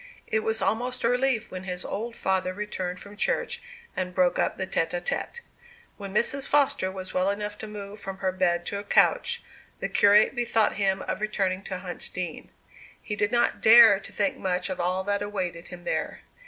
It 0.25 0.39
was 0.39 0.63
almost 0.63 1.03
a 1.03 1.09
relief 1.09 1.51
when 1.51 1.65
his 1.65 1.85
old 1.85 2.15
father 2.15 2.55
returned 2.55 2.99
from 2.99 3.15
church 3.15 3.61
and 3.95 4.15
broke 4.15 4.39
up 4.39 4.57
the 4.57 4.65
tête 4.65 4.89
à 4.89 4.99
tête. 4.99 5.41
When 5.97 6.11
Mrs. 6.11 6.47
Foster 6.47 6.89
was 6.91 7.13
well 7.13 7.29
enough 7.29 7.55
to 7.59 7.67
move 7.67 7.99
from 7.99 8.17
her 8.17 8.31
bed 8.31 8.65
to 8.65 8.79
a 8.79 8.83
couch, 8.83 9.43
the 9.79 9.87
curate 9.89 10.33
bethought 10.35 10.77
him 10.77 11.03
of 11.03 11.21
returning 11.21 11.61
to 11.65 11.75
Huntsdean. 11.77 12.49
He 12.99 13.15
did 13.15 13.31
not 13.31 13.61
dare 13.61 13.99
to 13.99 14.11
think 14.11 14.37
much 14.37 14.71
of 14.71 14.79
all 14.79 15.03
that 15.03 15.21
awaited 15.21 15.67
him 15.67 15.83
there. 15.83 16.21